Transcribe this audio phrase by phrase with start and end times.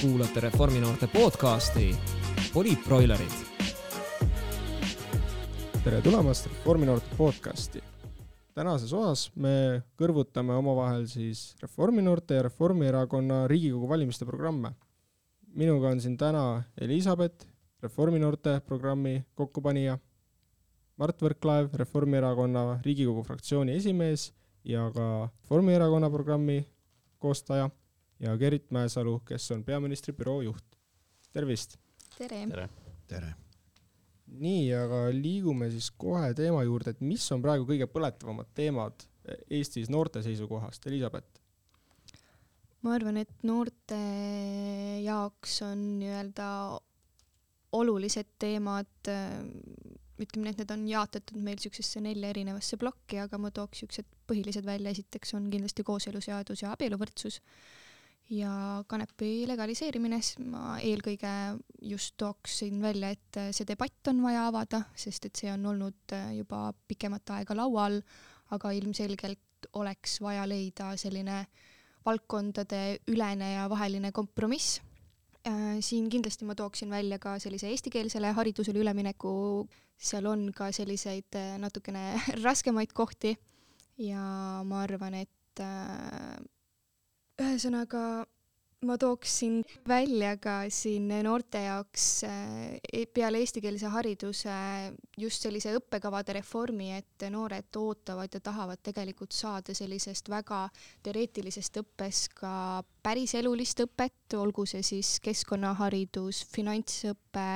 [0.00, 1.96] kuulate Reforminoorte podcasti
[2.54, 3.30] Poliitbroilerid.
[5.84, 7.82] tere tulemast Reforminoorte podcasti.
[8.54, 14.70] tänases osas me kõrvutame omavahel siis Reforminoorte ja Reformierakonna Riigikogu valimiste programme.
[15.54, 17.46] minuga on siin täna Elizabeth,
[17.82, 19.98] Reforminoorte programmi kokkupanija,
[20.96, 24.32] Mart Võrklaev, Reformierakonna Riigikogu fraktsiooni esimees
[24.64, 26.66] ja ka Reformierakonna programmi
[27.18, 27.70] koostaja
[28.20, 30.78] ja Gerit Mäesalu, kes on peaministri büroo juht.
[31.32, 31.76] tervist!
[32.16, 32.68] tere, tere.!
[33.06, 33.34] tere!
[34.38, 39.06] nii, aga liigume siis kohe teema juurde, et mis on praegu kõige põletavamad teemad
[39.52, 41.40] Eestis noorte seisukohast, Elizabeth?
[42.84, 43.96] ma arvan, et noorte
[45.04, 46.50] jaoks on nii-öelda
[47.78, 49.10] olulised teemad,
[50.18, 54.08] ütleme nii, et need on jaotatud meil niisugusesse nelja erinevasse plokki, aga ma tooks niisugused
[54.30, 57.42] põhilised välja, esiteks on kindlasti kooseluseadus ja abieluvõrdsus
[58.30, 61.32] ja kanepi legaliseerimine, siis ma eelkõige
[61.88, 66.68] just tooksin välja, et see debatt on vaja avada, sest et see on olnud juba
[66.88, 68.00] pikemat aega laual,
[68.52, 71.42] aga ilmselgelt oleks vaja leida selline
[72.06, 74.80] valdkondade ülene ja vaheline kompromiss.
[75.80, 82.20] siin kindlasti ma tooksin välja ka sellise eestikeelsele haridusele ülemineku, seal on ka selliseid natukene
[82.44, 83.36] raskemaid kohti
[83.98, 85.62] ja ma arvan, et
[87.42, 88.02] ühesõnaga
[88.86, 94.54] ma tooksin välja ka siin noorte jaoks e-, peale eestikeelse hariduse
[95.18, 100.66] just sellise õppekavade reformi, et noored ootavad ja tahavad tegelikult saada sellisest väga
[101.02, 102.52] teoreetilisest õppest ka
[103.02, 107.50] päriselulist õpet, olgu see siis keskkonnaharidus, finantsõpe,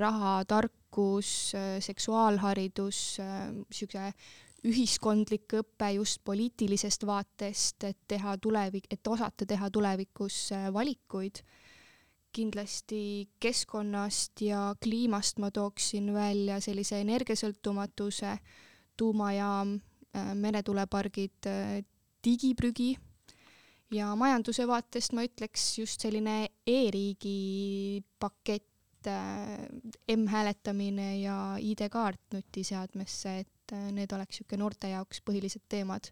[0.00, 1.32] rahatarkus,
[1.88, 3.02] seksuaalharidus,
[3.56, 4.12] niisugune
[4.68, 11.42] ühiskondlik õpe just poliitilisest vaatest, et teha tulevik, et osata teha tulevikus äh, valikuid.
[12.32, 18.38] kindlasti keskkonnast ja kliimast ma tooksin välja sellise energiasõltumatuse,
[18.96, 19.74] tuumajaam,
[20.16, 21.82] äh, meretuulepargid, äh,
[22.24, 22.96] digiprügi
[23.92, 28.68] ja majanduse vaatest ma ütleks just selline e-riigi pakett,
[30.16, 36.10] m-hääletamine ja ID-kaart nutiseadmesse, et et äh, need oleks niisugune noorte jaoks põhilised teemad.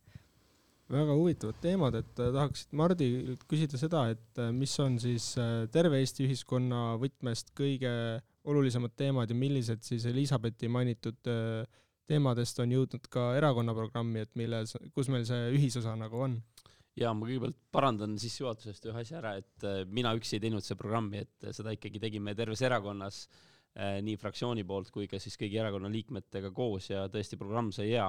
[0.90, 5.34] väga huvitavad teemad, et äh, tahaksid Mardilt küsida seda, et äh, mis on siis
[5.72, 7.92] terve Eesti ühiskonna võtmest kõige
[8.48, 11.20] olulisemad teemad ja millised siis Elizabethi mainitud
[12.10, 16.40] teemadest on jõudnud ka erakonna programmi, et milles, kus meil see ühisosa nagu on?
[16.98, 21.22] ja ma kõigepealt parandan sissejuhatusest ühe asja ära, et mina üksi ei teinud seda programmi,
[21.22, 25.90] et seda ikkagi tegime terves erakonnas Äh, nii fraktsiooni poolt kui ka siis kõigi erakonna
[25.92, 28.08] liikmetega koos ja tõesti programm sai hea.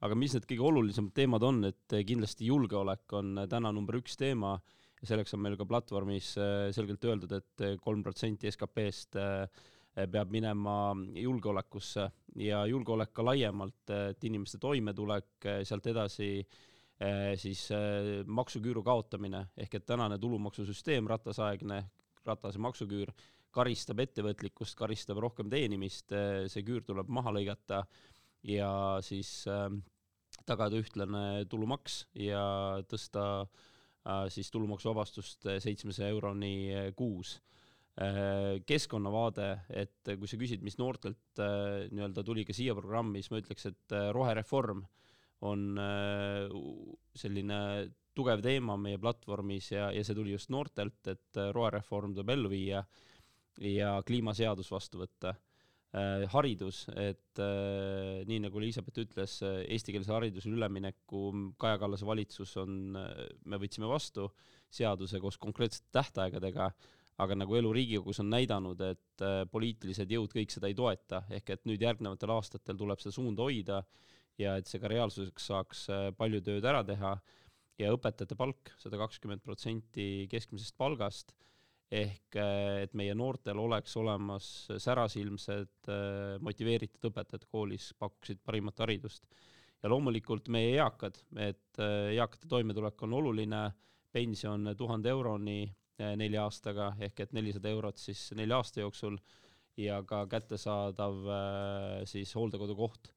[0.00, 4.56] aga mis need kõige olulisemad teemad on, et kindlasti julgeolek on täna number üks teema
[5.00, 9.66] ja selleks on meil ka platvormis äh, selgelt öeldud et, et kolm protsenti SKP-st äh,
[10.10, 16.28] peab minema julgeolekusse ja julgeolek ka laiemalt, et inimeste toimetulek, sealt edasi
[17.38, 17.64] siis
[18.26, 21.80] maksuküüru kaotamine ehk et tänane tulumaksusüsteem, Ratase-aegne
[22.28, 23.10] Ratase maksuküür
[23.54, 26.12] karistab ettevõtlikkust, karistab rohkem teenimist,
[26.52, 27.82] see küür tuleb maha lõigata
[28.46, 28.70] ja
[29.04, 29.66] siis äh,
[30.46, 32.42] tagada ühtlane tulumaks ja
[32.90, 36.56] tõsta äh, siis tulumaksuvabastust seitsmesaja euroni
[36.96, 37.38] kuus.
[37.98, 41.40] Keskkonnavaade, et kui sa küsid, mis noortelt
[41.90, 44.84] nii-öelda tuli ka siia programmi, siis ma ütleks, et rohereform
[45.50, 45.64] on
[47.18, 47.58] selline
[48.14, 52.84] tugev teema meie platvormis ja, ja see tuli just noortelt, et rohereform tuleb ellu viia
[53.64, 56.26] ja kliimaseadus vastu võtta äh,.
[56.34, 62.92] haridus, et äh, nii nagu Elizabeth ütles, eestikeelse haridusele ülemineku Kaja Kallase valitsus on,
[63.44, 64.28] me võtsime vastu
[64.70, 66.68] seaduse koos konkreetsete tähtaegadega,
[67.18, 71.56] aga nagu elu Riigikogus on näidanud, et äh, poliitilised jõud kõik seda ei toeta, ehk
[71.56, 73.82] et nüüd järgnevatel aastatel tuleb seda suunda hoida
[74.38, 77.16] ja et see ka reaalsuseks saaks äh, palju tööd ära teha
[77.78, 81.34] ja õpetajate palk sada kakskümmend protsenti keskmisest palgast
[81.90, 89.24] ehk äh, et meie noortel oleks olemas särasilmsed äh, motiveeritud õpetajad koolis, pakuksid parimat haridust.
[89.82, 93.68] ja loomulikult meie eakad, et äh, eakate toimetulek on oluline,
[94.12, 95.60] pension tuhande euroni
[96.16, 99.16] nelja aastaga ehk et nelisada eurot siis nelja aasta jooksul
[99.76, 101.26] ja ka kättesaadav
[102.06, 103.10] siis hooldekodukoht.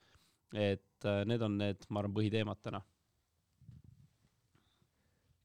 [0.54, 2.82] et need on need, ma arvan, põhiteemad täna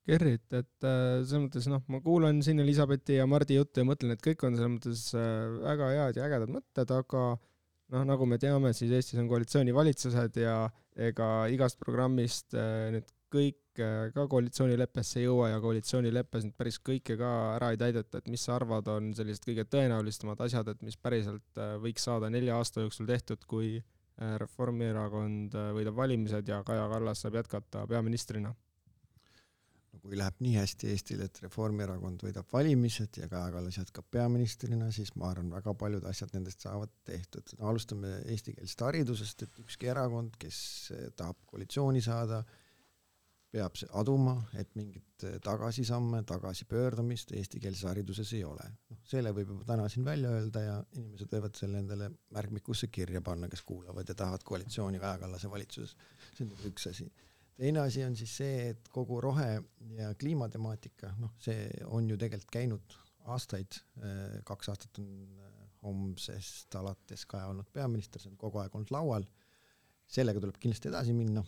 [0.06, 4.14] Gerrit, et äh, selles mõttes noh, ma kuulan siin Elizabethi ja Mardi juttu ja mõtlen,
[4.14, 8.38] et kõik on selles mõttes äh, väga head ja ägedad mõtted, aga noh, nagu me
[8.42, 10.60] teame, siis Eestis on koalitsioonivalitsused ja
[11.08, 16.78] ega igast programmist äh, nüüd kõik äh, ka koalitsioonileppesse ei jõua ja koalitsioonileppes nüüd päris
[16.84, 20.84] kõike ka ära ei täideta, et mis sa arvad, on sellised kõige tõenäolisemad asjad, et
[20.86, 26.62] mis päriselt äh, võiks saada nelja aasta jooksul tehtud, kui äh, Reformierakond võidab valimised ja
[26.66, 28.54] Kaja Kallas saab jätkata peaministrina?
[30.02, 35.12] Kui läheb nii hästi Eestil, et Reformierakond võidab valimised ja Kaja Kallas jätkab peaministrina, siis
[35.16, 37.56] ma arvan, väga paljud asjad nendest saavad tehtud.
[37.60, 40.60] no alustame eestikeelsest haridusest, et ükski erakond, kes
[41.16, 42.42] tahab koalitsiooni saada,
[43.56, 48.66] peab aduma, et mingit tagasisamme, tagasipöördumist eestikeelses hariduses ei ole.
[48.90, 53.22] noh, selle võib juba täna siin välja öelda ja inimesed võivad selle endale märkmikusse kirja
[53.24, 55.96] panna, kes kuulavad ja tahavad koalitsiooni Kaja Kallase valitsuses.
[56.34, 57.08] see on üks asi
[57.56, 59.62] teine asi on siis see, et kogu rohe-
[59.96, 62.96] ja kliimatemaatika, noh, see on ju tegelikult käinud
[63.32, 65.10] aastaid, äh, kaks aastat on
[65.42, 69.26] äh, homsest alates Kaja olnud peaminister, see on kogu aeg olnud laual,
[70.06, 71.42] sellega tuleb kindlasti edasi minna,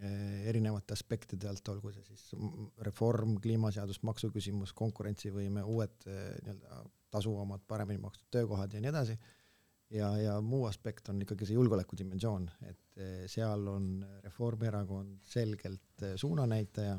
[0.00, 2.28] äh, erinevate aspektide alt, olgu see siis
[2.86, 6.84] reform, kliimaseadus, maksuküsimus, konkurentsivõime, uued nii-öelda
[7.14, 9.18] tasuvamad, paremini makstud töökohad ja nii edasi.
[9.94, 13.88] Ja, ja muu aspekt on ikkagi see julgeolekudimensioon, et eh, seal on
[14.24, 16.96] Reformierakond selgelt eh, suunanäitaja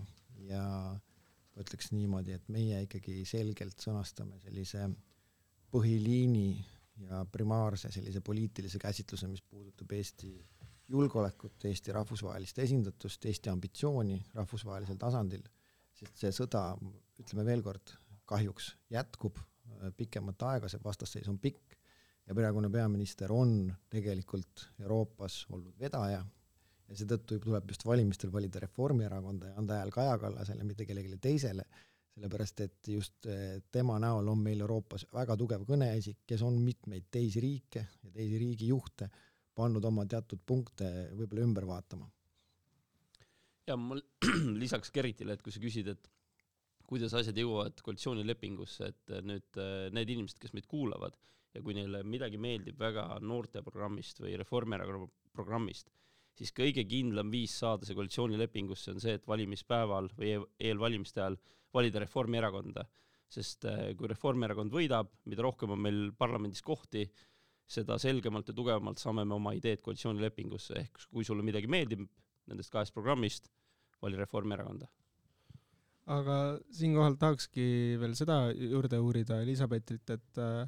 [0.50, 0.64] ja
[1.56, 4.90] ma ütleks niimoodi, et meie ikkagi selgelt sõnastame sellise
[5.72, 6.50] põhiliini
[7.10, 10.32] ja primaarse sellise poliitilise käsitluse, mis puudutab Eesti
[10.92, 15.44] julgeolekut, Eesti rahvusvahelist esindatust, Eesti ambitsiooni rahvusvahelisel tasandil,
[15.96, 16.68] sest see sõda,
[17.22, 17.96] ütleme veel kord,
[18.30, 21.65] kahjuks jätkub eh, pikemat aega, see vastasseis on pikk,
[22.26, 26.24] ja praegune peaminister on tegelikult Euroopas olnud vedaja
[26.86, 31.66] ja seetõttu tuleb just valimistel valida Reformierakonda ja anda hääl Kaja Kallasele, mitte kellelegi teisele,
[32.16, 37.10] sellepärast et just eh, tema näol on meil Euroopas väga tugev kõneisik, kes on mitmeid
[37.12, 39.10] teisi riike ja teisi riigijuhte
[39.56, 42.10] pannud oma teatud punkte võib-olla ümber vaatama.
[43.68, 43.98] ja ma
[44.64, 46.12] lisaks Geritile, et kui sa küsid, et
[46.86, 51.18] kuidas asjad jõuavad koalitsioonilepingusse, et nüüd eh, need inimesed, kes meid kuulavad,
[51.56, 55.92] ja kui neile midagi meeldib väga noorteprogrammist või Reformierakonna programmist,
[56.36, 61.40] siis kõige kindlam viis saada see koalitsioonilepingusse on see, et valimispäeval või eelvalimiste ajal
[61.76, 62.86] valida Reformierakonda.
[63.36, 67.08] sest äh, kui Reformierakond võidab, mida rohkem on meil parlamendis kohti,
[67.68, 72.06] seda selgemalt ja tugevamalt saame me oma ideed koalitsioonilepingusse, ehk kui sulle midagi meeldib
[72.46, 73.50] nendest kahest programmist,
[74.02, 74.88] vali Reformierakonda
[76.06, 76.38] aga
[76.74, 80.68] siinkohal tahakski veel seda juurde uurida Elizabethilt, et äh,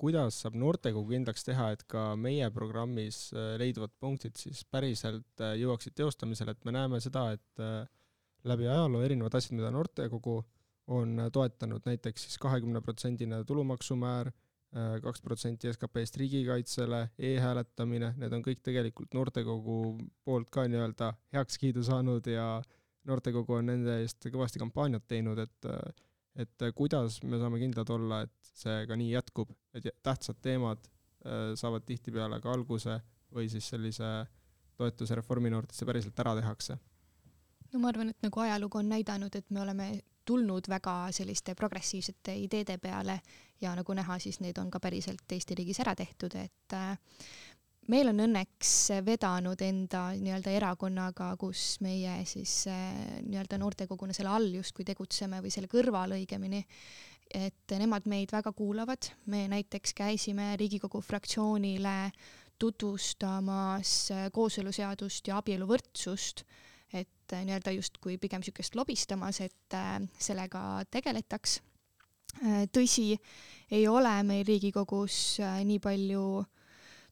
[0.00, 5.56] kuidas saab noortekogu kindlaks teha, et ka meie programmis äh, leiduvad punktid siis päriselt äh,
[5.60, 7.82] jõuaksid teostamisele, et me näeme seda, et äh,
[8.48, 10.38] läbi ajaloo erinevad asjad, mida noortekogu
[10.90, 14.32] on toetanud, näiteks siis kahekümneprotsendine tulumaksumäär,
[15.04, 19.76] kaks protsenti SKP-st riigikaitsele e, e-hääletamine, need on kõik tegelikult noortekogu
[20.26, 22.46] poolt ka nii-öelda heakskiidu saanud ja
[23.10, 25.70] noortekogu on nende eest kõvasti kampaaniat teinud, et
[26.36, 31.52] et kuidas me saame kindlad olla, et see ka nii jätkub, et tähtsad teemad äh,
[31.58, 33.00] saavad tihtipeale ka alguse
[33.34, 34.10] või siis sellise
[34.78, 36.78] toetuse reforminoortesse päriselt ära tehakse?
[37.72, 39.90] no ma arvan, et nagu ajalugu on näidanud, et me oleme
[40.26, 43.20] tulnud väga selliste progressiivsete ideede peale
[43.60, 46.98] ja nagu näha, siis need on ka päriselt Eesti riigis ära tehtud, et äh,
[47.88, 48.72] meil on õnneks
[49.06, 55.52] vedanud enda nii-öelda erakonnaga, kus meie siis äh, nii-öelda noortekoguna selle all justkui tegutseme või
[55.54, 56.60] selle kõrval õigemini,
[57.34, 62.10] et nemad meid väga kuulavad, me näiteks käisime Riigikogu fraktsioonile
[62.60, 66.44] tutvustamas kooseluseadust ja abieluvõrdsust,
[66.92, 71.60] et nii-öelda justkui pigem niisugust lobistamas, et äh, sellega tegeletaks.
[72.42, 73.14] Äh, tõsi,
[73.70, 76.24] ei ole meil Riigikogus äh, nii palju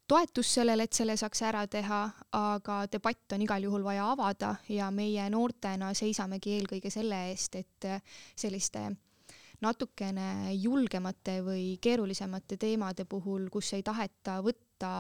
[0.09, 2.01] toetust sellele, et selle saaks ära teha,
[2.39, 7.89] aga debatt on igal juhul vaja avada ja meie noortena seisamegi eelkõige selle eest, et
[8.37, 8.89] selliste
[9.65, 14.93] natukene julgemate või keerulisemate teemade puhul, kus ei taheta võtta,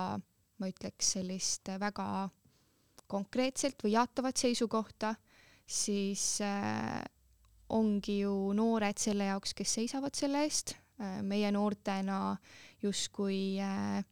[0.58, 2.28] ma ütleks, sellist väga
[3.08, 5.14] konkreetselt või jaatavat seisukohta,
[5.64, 7.00] siis äh,
[7.72, 11.20] ongi ju noored selle jaoks, kes seisavad selle eest äh,.
[11.22, 12.36] meie noortena
[12.82, 14.02] justkui äh,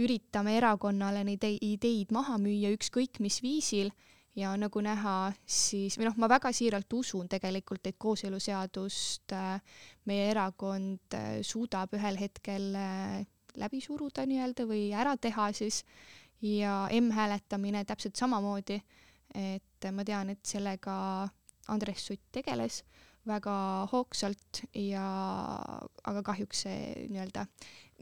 [0.00, 3.92] üritame erakonnale neid ideid maha müüa ükskõik mis viisil.
[4.32, 9.58] Ja nagu näha, siis, või noh, ma väga siiralt usun tegelikult, et kooseluseadust äh,
[10.08, 13.18] meie erakond äh, suudab ühel hetkel äh,
[13.60, 15.82] läbi suruda nii-öelda või ära teha siis.
[16.42, 18.80] Ja M-hääletamine täpselt samamoodi,
[19.36, 20.94] et ma tean, et sellega
[21.70, 22.80] Andres Sutt tegeles
[23.28, 23.54] väga
[23.92, 25.04] hoogsalt ja
[26.08, 27.46] aga kahjuks see nii-öelda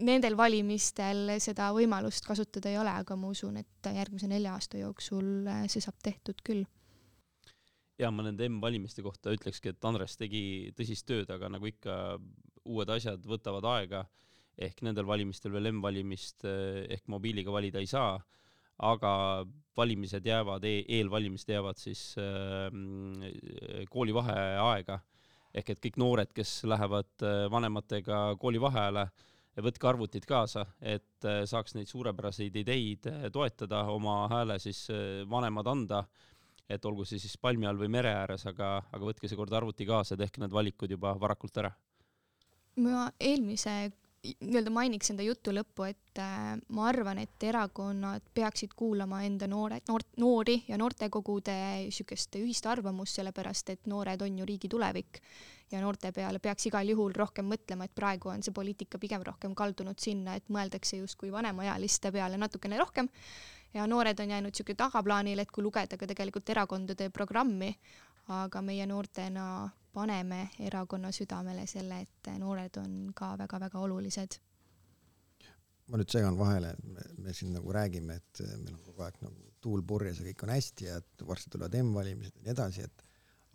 [0.04, 5.48] nendel valimistel seda võimalust kasutada ei ole, aga ma usun, et järgmise nelja aasta jooksul
[5.48, 6.64] äh, see saab tehtud küll.
[8.00, 12.16] ja ma nende M-valimiste kohta ütlekski, et Andres tegi tõsist tööd, aga nagu ikka,
[12.64, 14.04] uued asjad võtavad aega,
[14.60, 18.16] ehk nendel valimistel veel M-valimist eh, ehk mobiiliga valida ei saa,
[18.80, 19.12] aga
[19.76, 22.72] valimised jäävad e, eelvalimised jäävad siis äh,
[23.92, 25.00] koolivaheaega,
[25.52, 29.10] ehk et kõik noored, kes lähevad vanematega koolivaheajale,
[29.58, 34.86] võtke arvutid kaasa, et saaks neid suurepäraseid ideid toetada, oma hääle siis
[35.28, 36.04] vanemad anda
[36.70, 40.18] et olgu see siis palmi all või mere ääres, aga, aga võtke seekord arvuti kaasa
[40.18, 41.72] tehke need valikud juba varakult ära.
[42.80, 49.22] ma eelmise nii-öelda mainiks enda jutu lõppu, et äh, ma arvan, et erakonnad peaksid kuulama
[49.24, 54.68] enda noore, noort, noori ja noortekogude niisugust ühist arvamust, sellepärast et noored on ju riigi
[54.68, 55.22] tulevik.
[55.70, 59.54] Ja noorte peale peaks igal juhul rohkem mõtlema, et praegu on see poliitika pigem rohkem
[59.56, 63.08] kaldunud sinna, et mõeldakse justkui vanemaealiste peale natukene rohkem.
[63.72, 67.70] Ja noored on jäänud niisugune tagaplaanile, et kui lugeda ka tegelikult erakondade programmi,
[68.30, 69.44] aga meie noortena
[69.94, 74.38] paneme erakonna südamele selle, et noored on ka väga-väga olulised.
[75.90, 76.68] ma nüüd segan vahele,
[77.18, 80.52] me, siin nagu räägime, et meil on kogu aeg nagu tuul purjes ja kõik on
[80.54, 83.02] hästi ja et varsti tulevad M-valimised ja nii edasi, et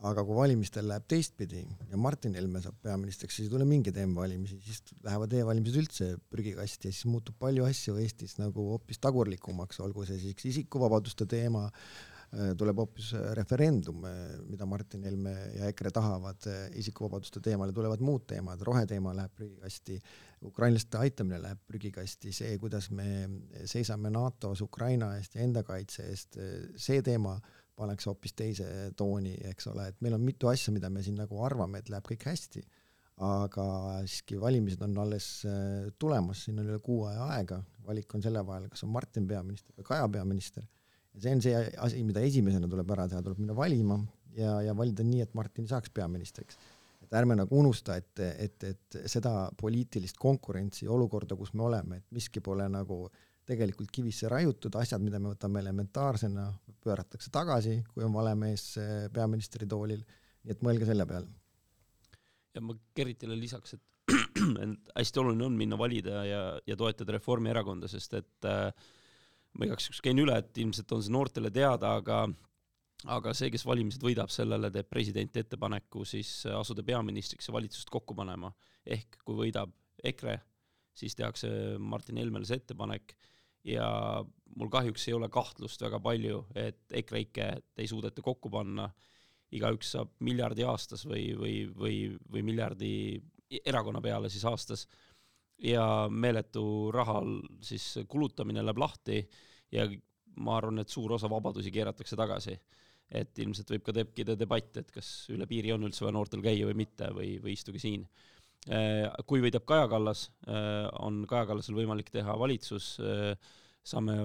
[0.09, 4.59] aga kui valimistel läheb teistpidi ja Martin Helme saab peaministriks, siis ei tule mingeid M-valimisi,
[4.65, 10.03] siis lähevad e-valimised üldse prügikasti ja siis muutub palju asju Eestis nagu hoopis tagurlikumaks, olgu
[10.09, 12.14] see siis isikuvabaduste teema, äh,
[12.57, 14.13] tuleb hoopis referendum, äh,
[14.49, 19.99] mida Martin Helme ja EKRE tahavad, äh, isikuvabaduste teemale tulevad muud teemad, roheteema läheb prügikasti,
[20.45, 23.27] ukrainlaste aitamine läheb prügikasti, see, kuidas me
[23.65, 26.39] seisame NATO-s Ukraina eest ja enda kaitse eest,
[26.75, 27.37] see teema
[27.75, 28.67] pannakse hoopis teise
[28.97, 32.07] tooni, eks ole, et meil on mitu asja, mida me siin nagu arvame, et läheb
[32.07, 32.63] kõik hästi,
[33.25, 33.65] aga
[34.03, 38.43] siiski valimised on alles äh, tulemas, siin on üle kuu aja aega, valik on selle
[38.47, 40.84] vahel, kas on Martin peaminister või Kaja peaminister, ja
[41.21, 43.99] see on see asi, mida esimesena tuleb ära teha, tuleb minna valima
[44.35, 46.57] ja, ja valida nii, et Martin saaks peaministriks.
[47.05, 52.15] et ärme nagu unusta, et, et, et seda poliitilist konkurentsi olukorda, kus me oleme, et
[52.15, 53.05] miski pole nagu
[53.45, 56.47] tegelikult kivisse raiutud, asjad, mida me võtame elementaarsena,
[56.81, 60.01] pööratakse tagasi, kui on valemees eh, peaministri toolil,
[60.45, 61.29] nii et mõelge selle peale.
[62.55, 64.15] ja ma Gerritile lisaks, et
[64.97, 68.71] hästi oluline on minna valida ja, ja toetada Reformierakonda, sest et äh,
[69.55, 72.25] ma igaks juhuks käin üle, et ilmselt on see noortele teada, aga
[73.11, 78.15] aga see, kes valimised võidab, sellele teeb president ettepaneku siis asuda peaministriks ja valitsust kokku
[78.17, 78.51] panema.
[78.85, 79.71] ehk kui võidab
[80.03, 80.35] EKRE,
[80.93, 81.49] siis tehakse
[81.81, 83.15] Martin Helmele see ettepanek.
[83.65, 83.87] Ja
[84.55, 88.91] mul kahjuks ei ole kahtlust väga palju, et EKREIKE-t ei suudeta kokku panna,
[89.55, 91.95] igaüks saab miljardi aastas või, või, või,
[92.29, 92.91] või miljardi
[93.65, 94.85] erakonna peale siis aastas
[95.63, 99.21] ja meeletu rahal siis kulutamine läheb lahti
[99.71, 99.87] ja
[100.43, 102.57] ma arvan, et suur osa vabadusi keeratakse tagasi.
[103.05, 106.65] et ilmselt võib ka tekkida debatt, et kas üle piiri on üldse vaja noortel käia
[106.65, 108.01] või mitte või, või istuge siin.
[108.65, 113.37] Äh, kui võidab Kaja Kallas, äh, on Kaja Kallasel võimalik teha valitsus äh,
[113.85, 114.15] saame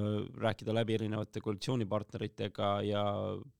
[0.41, 3.05] rääkida läbi erinevate koalitsioonipartneritega ja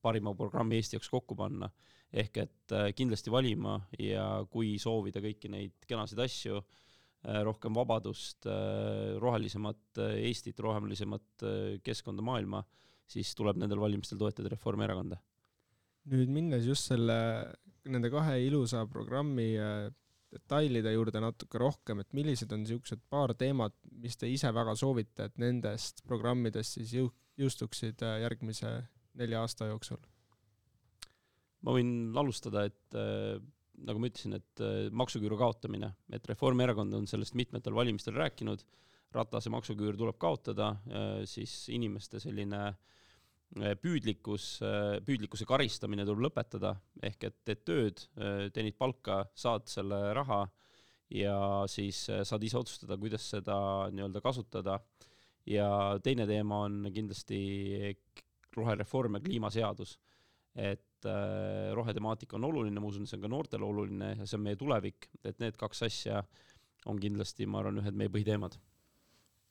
[0.01, 1.69] parima programmi Eesti jaoks kokku panna.
[2.11, 6.57] ehk et kindlasti valima ja kui soovida kõiki neid kenasid asju,
[7.45, 11.45] rohkem vabadust, äh, rohelisemat Eestit, rohelisemat
[11.85, 12.63] keskkonda, maailma,
[13.11, 15.19] siis tuleb nendel valimistel toetada Reformierakonda.
[16.11, 17.17] nüüd minnes just selle,
[17.85, 19.51] nende kahe ilusa programmi
[20.31, 25.27] detailide juurde natuke rohkem, et millised on niisugused paar teemat, mis te ise väga soovite,
[25.27, 27.11] et nendest programmidest siis jõu-,
[27.41, 28.73] jõustuksid äh, järgmise
[29.21, 30.01] nelja aasta jooksul?
[31.61, 33.37] ma võin alustada, et äh,
[33.87, 38.65] nagu ma ütlesin, et äh, maksuküüru kaotamine, et Reformierakond on sellest mitmetel valimistel rääkinud,
[39.11, 44.61] Ratase maksuküür tuleb kaotada äh,, siis inimeste selline äh, püüdlikkus,
[45.07, 48.05] püüdlikkuse karistamine tuleb lõpetada, ehk et teed tööd,
[48.55, 50.45] teenid palka, saad selle raha
[51.11, 51.35] ja
[51.67, 53.57] siis saad ise otsustada, kuidas seda
[53.91, 54.79] nii-öelda kasutada.
[55.47, 57.41] ja teine teema on kindlasti
[58.55, 59.99] rohereform ja kliimaseadus.
[60.55, 60.90] et
[61.77, 65.09] rohetemaatika on oluline, ma usun, see on ka noortele oluline ja see on meie tulevik,
[65.25, 66.25] et need kaks asja
[66.91, 68.59] on kindlasti, ma arvan, ühed meie põhiteemad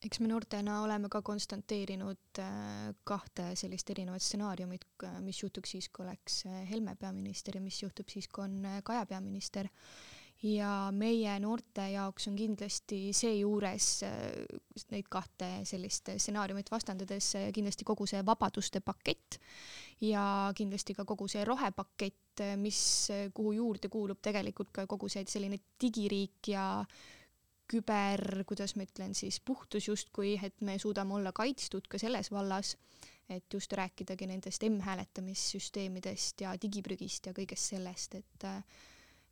[0.06, 4.86] eks me noortena oleme ka konstanteerinud äh, kahte sellist erinevat stsenaariumit,
[5.26, 8.80] mis juhtuks siis, kui oleks äh, Helme peaminister ja mis juhtub siis, kui on äh,
[8.86, 9.68] Kaja peaminister.
[10.44, 13.88] Ja meie noorte jaoks on kindlasti seejuures
[14.94, 19.40] neid kahte sellist stsenaariumit vastandades kindlasti kogu see vabaduste pakett
[20.02, 20.24] ja
[20.56, 22.82] kindlasti ka kogu see rohepakett, mis,
[23.36, 26.66] kuhu juurde kuulub tegelikult ka kogu see selline digiriik ja
[27.70, 32.78] küber, kuidas ma ütlen siis, puhtus justkui, et me suudame olla kaitstud ka selles vallas.
[33.30, 38.46] et just rääkidagi nendest m-hääletamissüsteemidest ja digiprügist ja kõigest sellest, et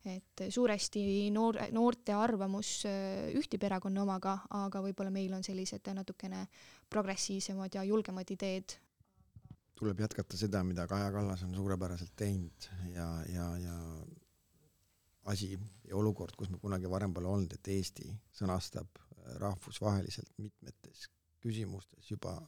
[0.06, 6.44] et suuresti noor, noorte arvamus äh, ühtib erakonna omaga, aga võib-olla meil on sellised natukene
[6.90, 8.76] progressiivsemad ja julgemad ideed.
[9.78, 13.76] tuleb jätkata seda, mida Kaja Kallas on suurepäraselt teinud ja, ja, ja
[15.30, 15.52] asi
[15.84, 21.08] ja olukord, kus me kunagi varem pole olnud, et Eesti sõnastab äh, rahvusvaheliselt mitmetes
[21.42, 22.38] küsimustes juba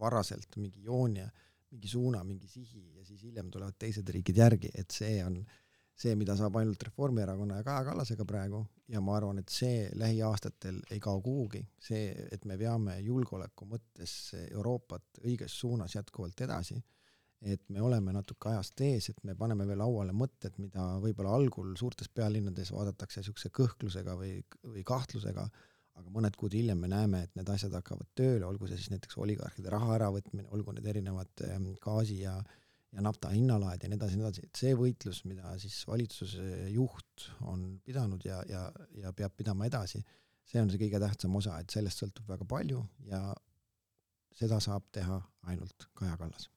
[0.00, 1.30] varaselt mingi joone,
[1.70, 5.63] mingi suuna, mingi sihi ja siis hiljem tulevad teised riigid järgi, et see on äh,
[5.94, 10.80] see, mida saab ainult Reformierakonna ja Kaja Kallasega praegu ja ma arvan, et see lähiaastatel
[10.92, 14.16] ei kao kuhugi, see, et me veame julgeoleku mõttes
[14.50, 16.80] Euroopat õiges suunas jätkuvalt edasi,
[17.44, 21.74] et me oleme natuke ajast ees, et me paneme veel lauale mõtted, mida võib-olla algul
[21.78, 25.46] suurtes pealinnades vaadatakse niisuguse kõhklusega või, või kahtlusega,
[25.94, 29.20] aga mõned kuud hiljem me näeme, et need asjad hakkavad tööle, olgu see siis näiteks
[29.22, 32.63] oligarhide raha äravõtmine, olgu need erinevad ehm, gaasi ja äh,
[32.94, 37.28] ja nafta hinnalaed ja nii edasi nii edasi, et see võitlus, mida siis valitsuse juht
[37.50, 38.68] on pidanud ja, ja,
[39.00, 40.02] ja peab pidama edasi,
[40.46, 43.22] see on see kõige tähtsam osa, et sellest sõltub väga palju ja
[44.34, 45.18] seda saab teha
[45.50, 46.48] ainult Kaja Kallas.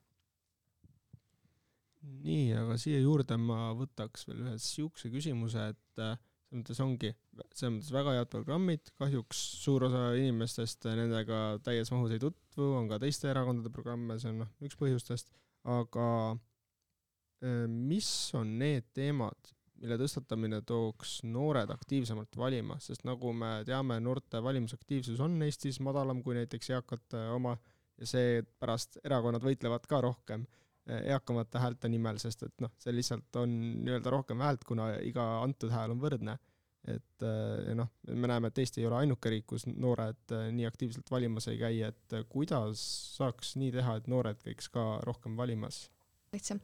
[2.22, 6.14] nii, aga siia juurde ma võtaks veel ühe siukse küsimuse, et äh,
[6.48, 7.10] selles mõttes ongi,
[7.52, 12.88] selles mõttes väga head programmid, kahjuks suur osa inimestest nendega täies mahus ei tutvu, on
[12.88, 15.34] ka teiste erakondade programme, see on noh, üks põhjustest
[15.68, 23.60] aga äh, mis on need teemad, mille tõstatamine tooks noored aktiivsemalt valima, sest nagu me
[23.68, 27.54] teame, noorte valimisaktiivsus on Eestis madalam kui näiteks eakate oma
[27.98, 30.46] ja seepärast erakonnad võitlevad ka rohkem
[30.88, 35.30] äh, eakamate häälte nimel, sest et noh, see lihtsalt on nii-öelda rohkem häält, kuna iga
[35.44, 36.38] antud hääl on võrdne
[36.86, 40.66] et äh, noh, me näeme, et Eesti ei ole ainuke riik, kus noored äh, nii
[40.68, 42.82] aktiivselt valimas ei käi, et äh, kuidas
[43.18, 45.86] saaks nii teha, et noored käiks ka rohkem valimas?
[46.28, 46.58] lihtsam,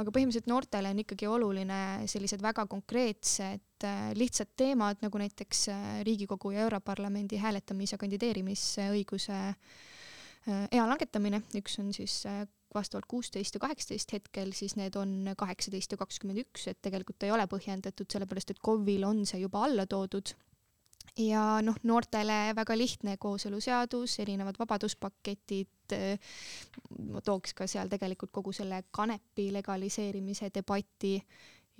[0.00, 3.84] aga põhimõtteliselt noortele on ikkagi oluline sellised väga konkreetsed
[4.16, 5.66] lihtsad teemad, nagu näiteks
[6.08, 9.42] Riigikogu ja Europarlamendi hääletamise kandideerimisõiguse
[10.48, 12.22] ea langetamine, üks on siis
[12.74, 17.32] vastavalt kuusteist ja kaheksateist hetkel, siis need on kaheksateist ja kakskümmend üks, et tegelikult ei
[17.34, 20.34] ole põhjendatud, sellepärast et KOV-il on see juba alla toodud.
[21.18, 25.94] ja noh, noortele väga lihtne kooseluseadus, erinevad vabaduspaketid,
[27.10, 31.16] ma tooks ka seal tegelikult kogu selle kanepi legaliseerimise debati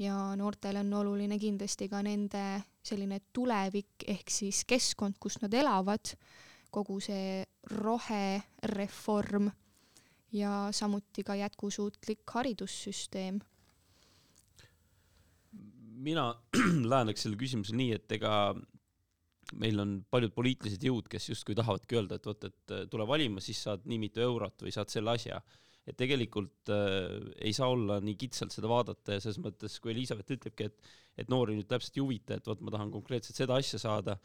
[0.01, 2.45] ja noortele on oluline kindlasti ka nende
[2.83, 6.15] selline tulevik ehk siis keskkond, kus nad elavad,
[6.71, 7.45] kogu see
[7.77, 9.51] rohereform
[10.33, 13.41] ja samuti ka jätkusuutlik haridussüsteem?
[16.01, 16.31] mina
[16.93, 18.33] läheneks sellele küsimusele nii, et ega
[19.61, 23.43] meil on paljud poliitilised jõud, kes justkui tahavadki öelda, et vot, et äh, tule valima,
[23.45, 25.41] siis saad nii mitu eurot või saad selle asja.
[25.89, 30.37] et tegelikult äh, ei saa olla nii kitsalt seda vaadata ja selles mõttes, kui Elizabeth
[30.37, 33.81] ütlebki, et, et noori nüüd täpselt ei huvita, et vot ma tahan konkreetselt seda asja
[33.83, 34.17] saada,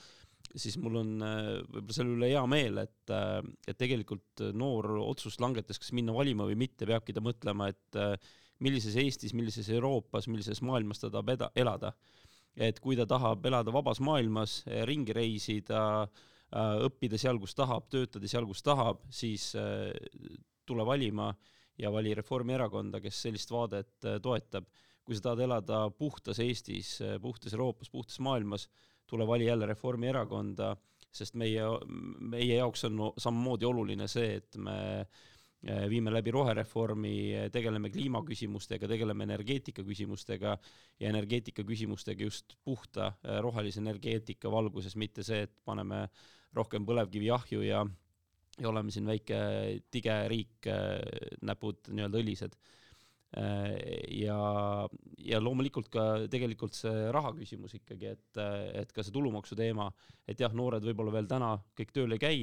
[0.54, 5.42] siis mul on äh, võib-olla selle üle hea meel, et, äh, et tegelikult noor otsust
[5.44, 8.16] langetas, kas minna valima või mitte, peabki ta mõtlema, et äh,
[8.64, 11.92] millises Eestis, millises Euroopas, millises maailmas ta tahab eda-, elada.
[12.56, 16.08] et kui ta tahab elada vabas maailmas, ringi reisida,
[16.56, 19.50] õppida seal, kus tahab, töötada seal, kus tahab, siis
[20.64, 21.34] tule valima
[21.76, 24.70] ja vali Reformierakonda, kes sellist vaadet toetab.
[25.04, 28.70] kui sa tahad elada puhtas Eestis, puhtas Euroopas, puhtas maailmas,
[29.08, 30.76] tule vali jälle Reformierakonda,
[31.16, 31.64] sest meie,
[32.20, 37.18] meie jaoks on samamoodi oluline see, et me eh, viime läbi rohereformi,
[37.54, 40.58] tegeleme kliimaküsimustega, tegeleme energeetika küsimustega
[41.00, 46.08] ja energeetika küsimustega just puhta eh, rohelise energeetika valguses, mitte see, et paneme
[46.56, 47.86] rohkem põlevkivi ahju ja
[48.56, 49.38] ja oleme siin väike
[49.92, 52.56] tige riik, eh, näpud nii-öelda õlised
[53.36, 54.38] ja,
[55.28, 58.40] ja loomulikult ka tegelikult see raha küsimus ikkagi, et,
[58.80, 59.90] et ka see tulumaksu teema,
[60.28, 62.40] et jah, noored võib-olla veel täna kõik tööl ei käi,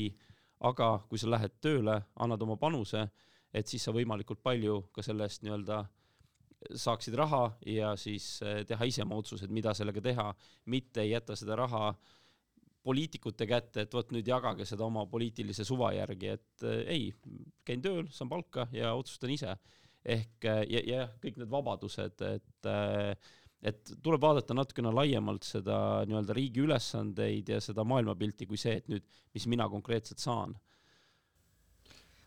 [0.68, 3.06] aga kui sa lähed tööle, annad oma panuse,
[3.52, 5.82] et siis sa võimalikult palju ka selle eest nii-öelda
[6.78, 10.28] saaksid raha ja siis äh, teha ise oma otsused, mida sellega teha,
[10.70, 11.92] mitte ei jäta seda raha
[12.82, 17.10] poliitikute kätte, et vot nüüd jagage seda oma poliitilise suva järgi, et äh, ei,
[17.66, 19.56] käin tööl, saan palka ja otsustan ise
[20.04, 23.14] ehk äh, ja, ja kõik need vabadused, et äh,
[23.62, 25.76] et tuleb vaadata natukene laiemalt seda
[26.08, 30.56] nii-öelda riigi ülesandeid ja seda maailmapilti kui see, et nüüd, mis mina konkreetselt saan.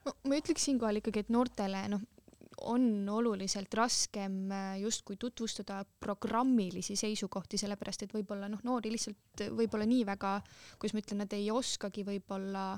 [0.06, 2.06] no ma ütleks siinkohal ikkagi, et noortele noh,
[2.72, 9.88] on oluliselt raskem äh, justkui tutvustada programmilisi seisukohti, sellepärast et võib-olla noh, noori lihtsalt võib-olla
[9.90, 10.38] nii väga,
[10.80, 12.70] kuidas ma ütlen, nad ei oskagi võib-olla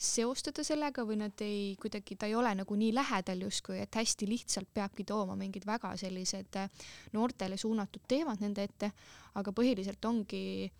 [0.00, 4.28] seostada sellega või nad ei, kuidagi, ta ei ole nagu nii lähedal justkui, et hästi
[4.30, 6.70] lihtsalt peabki tooma mingid väga sellised äh,
[7.12, 8.90] noortele suunatud teemad nende ette,
[9.36, 10.70] aga põhiliselt ongi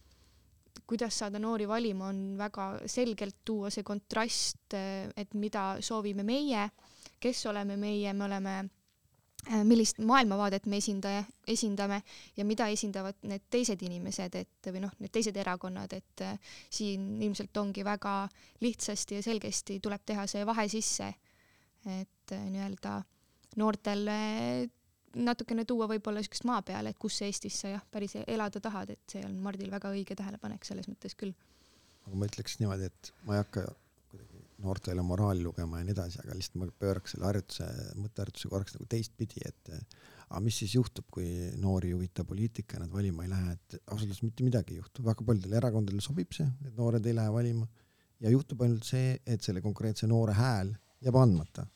[0.89, 6.71] kuidas saada noori valima, on väga selgelt tuua see kontrast, äh, et mida soovime meie,
[7.21, 8.57] kes oleme meie, me oleme
[9.65, 12.03] millist maailmavaadet me esindaja, esindame
[12.37, 17.15] ja mida esindavad need teised inimesed, et või noh, need teised erakonnad, et äh, siin
[17.23, 18.15] ilmselt ongi väga
[18.61, 21.09] lihtsasti ja selgesti tuleb teha see vahe sisse,
[21.87, 22.99] et äh, nii-öelda
[23.61, 24.21] noortele
[25.17, 29.15] natukene tuua võib-olla niisugust maa peale, et kus Eestis sa jah, päris elada tahad, et
[29.17, 31.35] see on Mardil väga õige tähelepanek selles mõttes küll.
[32.07, 33.67] aga ma ütleks niimoodi, et ma ei hakka
[34.65, 37.67] noortele moraali lugema ja nii edasi, aga lihtsalt ma pööraks selle harjutuse,
[37.99, 41.27] mõtteharjutuse korraks nagu teistpidi, et aga mis siis juhtub, kui
[41.61, 44.83] noori ei huvita poliitika ja nad valima ei lähe, et ausalt öeldes mitte midagi ei
[44.83, 47.67] juhtu, väga paljudele erakondadele sobib see, et noored ei lähe valima.
[48.21, 51.67] Ja juhtub ainult see, et selle konkreetse noore hääl jääb andmata.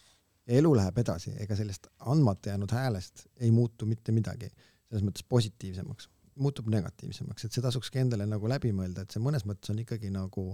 [0.44, 4.51] ja elu läheb edasi, ega sellest andmata jäänud häälest ei muutu mitte midagi,
[4.90, 9.23] selles mõttes positiivsemaks muutub negatiivsemaks, et see tasuks ka endale nagu läbi mõelda, et see
[9.23, 10.47] mõnes mõttes on ikkagi nagu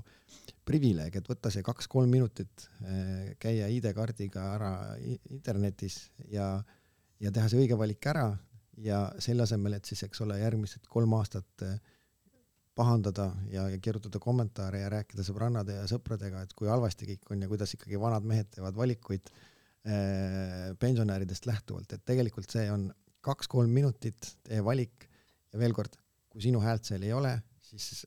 [0.69, 4.73] privileeg, et võtta see kaks-kolm minutit, eh, käia ID-kaardiga ära
[5.33, 6.53] internetis ja,
[7.21, 8.29] ja teha see õige valik ära
[8.81, 11.77] ja selle asemel, et siis, eks ole, järgmised kolm aastat eh,
[12.77, 17.45] pahandada ja, ja kirjutada kommentaare ja rääkida sõbrannade ja sõpradega, et kui halvasti kõik on
[17.45, 22.91] ja kuidas ikkagi vanad mehed teevad valikuid eh, pensionäridest lähtuvalt, et tegelikult see on
[23.25, 25.10] kaks-kolm minutit, tee valik
[25.53, 25.97] ja veel kord,
[26.31, 27.35] kui sinu häält seal ei ole,
[27.65, 28.05] siis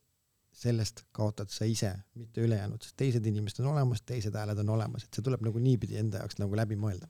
[0.64, 5.06] sellest kaotad sa ise, mitte ülejäänud, sest teised inimesed on olemas, teised hääled on olemas,
[5.06, 7.10] et see tuleb nagu niipidi enda jaoks nagu läbi mõelda.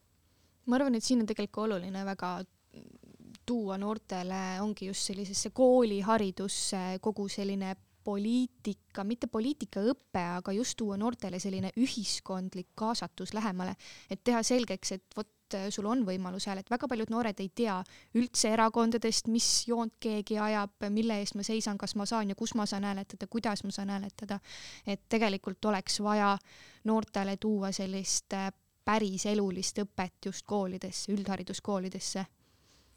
[0.65, 2.37] ma arvan, et siin on tegelikult oluline väga
[3.45, 11.39] tuua noortele ongi just sellisesse kooliharidusse kogu selline poliitika, mitte poliitikaõpe, aga just tuua noortele
[11.39, 13.75] selline ühiskondlik kaasatus lähemale,
[14.11, 17.49] et teha selgeks, et vot et äh, sul on võimalus hääletada, väga paljud noored ei
[17.55, 17.77] tea
[18.17, 22.55] üldse erakondadest, mis joont keegi ajab, mille eest ma seisan, kas ma saan ja kus
[22.55, 24.39] ma saan hääletada, kuidas ma saan hääletada.
[24.87, 26.37] et tegelikult oleks vaja
[26.83, 28.51] noortele tuua sellist äh,
[28.85, 32.25] päris elulist õpet just koolidesse, üldhariduskoolidesse.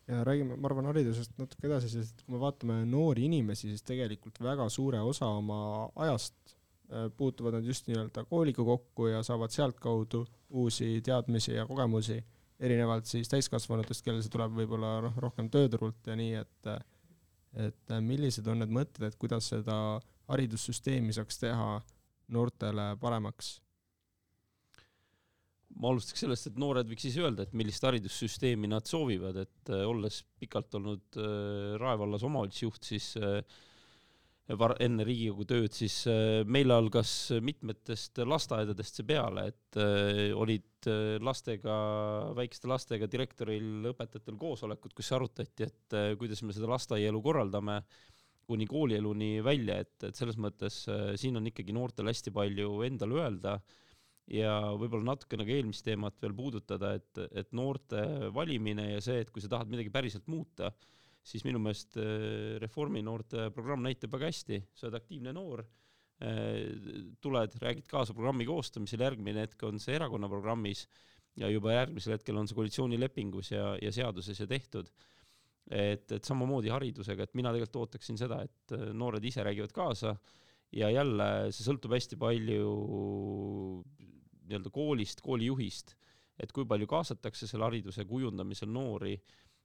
[0.06, 4.38] Ja räägime, ma arvan, haridusest natuke edasi, sest kui me vaatame noori inimesi, siis tegelikult
[4.42, 10.26] väga suure osa oma ajast äh, puutuvad nad just nii-öelda kooliga kokku ja saavad sealtkaudu
[10.50, 12.22] uusi teadmisi ja kogemusi
[12.60, 16.70] erinevalt siis täiskasvanutest, kellel see tuleb võib-olla noh, rohkem tööturult ja nii, et
[17.56, 19.76] et millised on need mõtted, et kuidas seda
[20.28, 21.68] haridussüsteemi saaks teha
[22.34, 23.56] noortele paremaks?
[25.76, 30.22] ma alustaks sellest, et noored võiks siis öelda, et millist haridussüsteemi nad soovivad, et olles
[30.40, 33.42] pikalt olnud äh, Rae vallas omavalitsusjuht, siis äh,
[34.54, 40.90] var-, enne Riigikogu tööd, siis äh, meil algas mitmetest lasteaedadest see peale, et äh, olid
[40.90, 41.76] äh, lastega,
[42.38, 47.80] väikeste lastega direktoril, õpetajatel koosolekud, kus arutati, et kuidas me seda lasteaiaelu korraldame
[48.46, 50.84] kuni koolieluni välja, et, et selles mõttes
[51.18, 53.56] siin on ikkagi noortel hästi palju endale öelda
[54.30, 59.32] ja võib-olla natukene ka eelmist teemat veel puudutada, et, et noorte valimine ja see, et
[59.34, 60.70] kui sa tahad midagi päriselt muuta,
[61.26, 65.64] siis minu meelest äh, Reformi noorte programm näitab väga hästi, sa oled aktiivne noor,
[66.22, 66.62] äh,
[67.22, 70.86] tuled, räägid kaasa programmi koostamisel, järgmine hetk on see erakonna programmis
[71.36, 74.90] ja juba järgmisel hetkel on see koalitsioonilepingus ja, ja seaduses ja tehtud.
[75.66, 80.14] et, et samamoodi haridusega, et mina tegelikult ootaksin seda, et äh, noored ise räägivad kaasa
[80.72, 82.70] ja jälle see sõltub hästi palju
[84.46, 85.96] nii-öelda koolist, koolijuhist,
[86.38, 89.16] et kui palju kaasatakse selle hariduse kujundamisel noori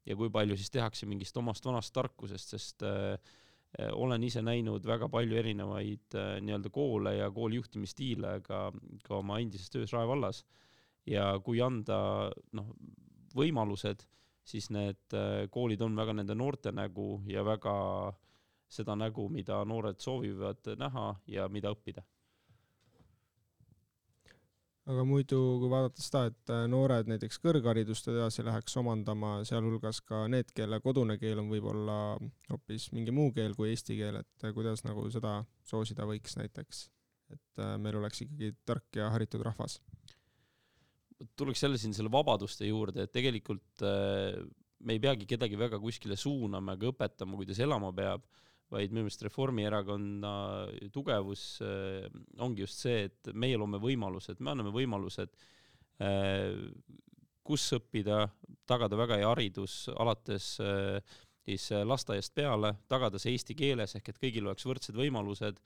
[0.05, 3.13] ja kui palju siis tehakse mingist omast vanast tarkusest, sest äh,
[3.79, 8.63] äh, olen ise näinud väga palju erinevaid äh, nii-öelda koole ja koolijuhtimisstiile ka,
[9.03, 10.45] ka oma endises töös Rae vallas.
[11.05, 12.73] ja kui anda noh,
[13.35, 14.03] võimalused,
[14.45, 17.75] siis need äh, koolid on väga nende noorte nägu ja väga
[18.71, 22.03] seda nägu, mida noored soovivad näha ja mida õppida
[24.89, 30.23] aga muidu, kui vaadata seda, et äh, noored näiteks kõrgharidust edasi läheks omandama, sealhulgas ka
[30.31, 31.97] need, kelle kodune keel on võib-olla
[32.49, 36.83] hoopis mingi muu keel kui eesti keel, et äh, kuidas nagu seda soosida võiks näiteks,
[37.35, 39.79] et äh, meil oleks ikkagi tark ja haritud rahvas?
[41.37, 46.73] tuleks jälle siin selle vabaduste juurde, et tegelikult me ei peagi kedagi väga kuskile suunama
[46.73, 48.23] ega õpetama, kuidas elama peab
[48.71, 50.33] vaid minu meelest Reformierakonna
[50.93, 52.07] tugevus äh,
[52.43, 55.35] ongi just see, et meie loome võimalused, me anname võimalused,
[56.03, 56.55] äh,
[57.47, 58.23] kus õppida,
[58.69, 64.19] tagada väga hea haridus alates äh, siis lasteaiast peale, tagada see eesti keeles ehk et
[64.21, 65.57] kõigil oleks võrdsed võimalused.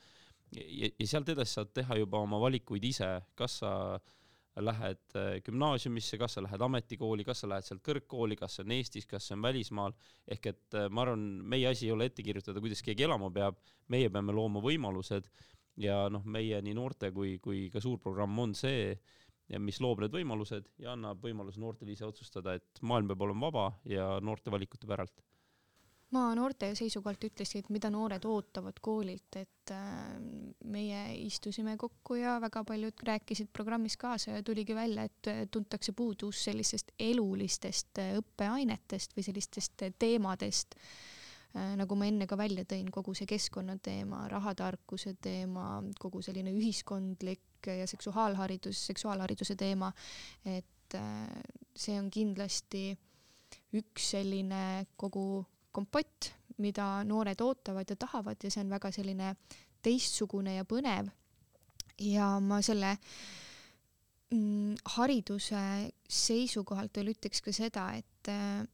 [0.55, 3.71] Ja, ja sealt edasi saad teha juba oma valikuid ise, kas sa
[4.63, 8.75] lähed äh, gümnaasiumisse, kas sa lähed ametikooli, kas sa lähed sealt kõrgkooli, kas see on
[8.77, 9.95] Eestis, kas see on välismaal,
[10.31, 13.59] ehk et äh, ma arvan, meie asi ei ole ette kirjutada, kuidas keegi elama peab,
[13.91, 15.29] meie peame looma võimalused.
[15.83, 18.93] Ja noh, meie nii noorte kui, kui ka suur programm on see,
[19.59, 23.65] mis loob need võimalused ja annab võimaluse noortele ise otsustada, et maailm peab olema vaba
[23.91, 25.19] ja noorte valikute päralt
[26.15, 30.13] ma noorte seisukohalt ütlesin, et mida noored ootavad koolilt, et äh,
[30.71, 35.95] meie istusime kokku ja väga paljud rääkisid programmis kaasa ja tuligi välja, et äh, tuntakse
[35.97, 40.79] puudus sellisest elulistest äh, õppeainetest või sellistest teemadest,
[41.79, 47.85] nagu ma enne ka välja tõin, kogu see keskkonnateema, rahatarkuse teema, kogu selline ühiskondlik ja
[47.87, 49.87] seksuaalharidus, seksuaalhariduse teema,
[50.51, 50.97] et
[51.79, 52.89] see on kindlasti
[53.79, 56.31] üks selline kogu kompott,
[56.63, 59.33] mida noored ootavad ja tahavad ja see on väga selline
[59.83, 61.11] teistsugune ja põnev.
[61.99, 62.95] ja ma selle
[64.31, 65.61] mm, hariduse
[66.07, 68.65] seisukohalt veel ütleks ka seda, et äh,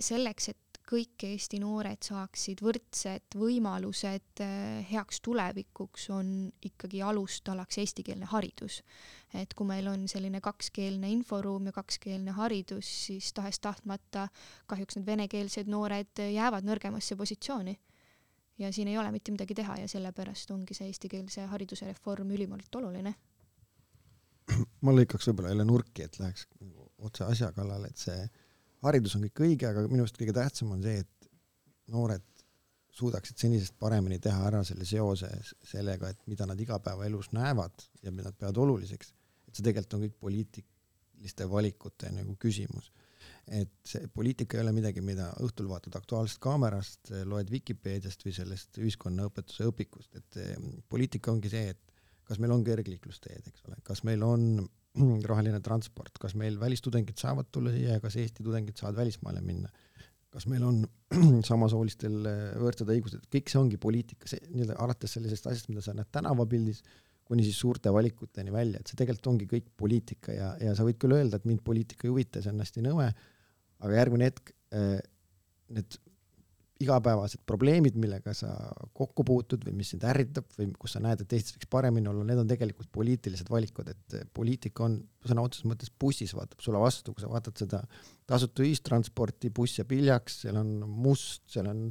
[0.00, 6.32] selleks, et kõik Eesti noored saaksid võrdsed võimalused eh, heaks tulevikuks, on
[6.66, 8.80] ikkagi alustalaks eestikeelne haridus.
[9.34, 14.26] et kui meil on selline kakskeelne inforuum ja kakskeelne haridus, siis tahes-tahtmata
[14.66, 17.78] kahjuks need venekeelsed noored jäävad nõrgemasse positsiooni.
[18.58, 22.74] ja siin ei ole mitte midagi teha ja sellepärast ongi see eestikeelse hariduse reform ülimalt
[22.74, 23.14] oluline.
[24.82, 26.48] ma lõikaks võib-olla jälle nurki, et läheks
[26.98, 28.30] otse asja kallale, et see
[28.86, 31.30] haridus on kõik õige, aga minu arust kõige tähtsam on see, et
[31.92, 32.24] noored
[33.00, 35.30] suudaksid senisest paremini teha ära selle seose
[35.66, 39.12] sellega, et mida nad igapäevaelus näevad ja mida nad peavad oluliseks,
[39.48, 42.90] et see tegelikult on kõik poliitiliste valikute nagu küsimus.
[43.50, 48.78] et see poliitika ei ole midagi, mida õhtul vaatad Aktuaalsest Kaamerast, loed Vikipeediast või sellest
[48.78, 50.38] ühiskonnaõpetuse õpikust, et
[50.88, 54.44] poliitika ongi see, et kas meil on kergliiklusteed, eks ole, kas meil on
[55.30, 59.70] roheline transport, kas meil välistudengid saavad tulla siia ja kas Eesti tudengid saavad välismaale minna,
[60.30, 60.82] kas meil on
[61.50, 65.94] samasoolistel äh, võrdsed õigused, kõik see ongi poliitika, see nii-öelda alates sellisest asjast, mida sa
[65.96, 66.82] näed tänavapildis,
[67.30, 70.98] kuni siis suurte valikuteni välja, et see tegelikult ongi kõik poliitika ja, ja sa võid
[70.98, 73.06] küll öelda, et mind poliitika ei huvita, see on hästi nõme,
[73.80, 74.96] aga järgmine hetk äh,
[75.70, 75.98] need
[76.80, 78.50] igapäevased probleemid, millega sa
[78.96, 82.24] kokku puutud või mis sind ärritab või kus sa näed, et Eestis võiks paremini olla,
[82.26, 84.96] need on tegelikult poliitilised valikud, et poliitika on
[85.28, 87.82] sõna otseses mõttes bussis vaatab sulle vastu, kui sa vaatad seda
[88.28, 91.90] tasuta ühistransporti, buss jääb hiljaks, seal on must, seal on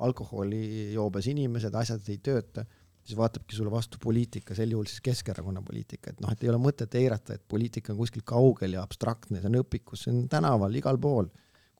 [0.00, 2.64] alkoholijoobes inimesed, asjad ei tööta,
[3.04, 6.62] siis vaatabki sulle vastu poliitika, sel juhul siis Keskerakonna poliitika, et noh, et ei ole
[6.62, 10.80] mõtet eirata, et poliitika on kuskil kaugel ja abstraktne, see on õpikus, see on tänaval,
[10.80, 11.28] igal pool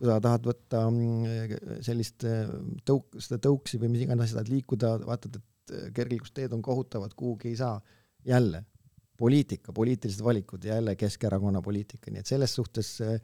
[0.01, 2.49] kui sa tahad võtta mm, sellist äh,
[2.89, 7.13] tõuk, seda tõuksi või mis iganes asja tahad liikuda, vaatad, et äh, kergliiklusteed on kohutavad,
[7.17, 7.75] kuhugi ei saa,
[8.25, 8.65] jälle
[9.21, 13.19] poliitika, poliitilised valikud, jälle Keskerakonna poliitika, nii et selles suhtes äh,